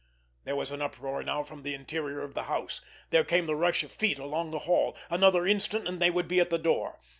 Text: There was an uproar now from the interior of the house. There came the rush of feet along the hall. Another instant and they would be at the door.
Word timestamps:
There 0.45 0.55
was 0.55 0.71
an 0.71 0.81
uproar 0.81 1.21
now 1.21 1.43
from 1.43 1.61
the 1.61 1.75
interior 1.75 2.23
of 2.23 2.33
the 2.33 2.45
house. 2.45 2.81
There 3.11 3.23
came 3.23 3.45
the 3.45 3.55
rush 3.55 3.83
of 3.83 3.91
feet 3.91 4.17
along 4.17 4.49
the 4.49 4.65
hall. 4.65 4.97
Another 5.11 5.45
instant 5.45 5.87
and 5.87 6.01
they 6.01 6.09
would 6.09 6.27
be 6.27 6.39
at 6.39 6.49
the 6.49 6.57
door. 6.57 6.97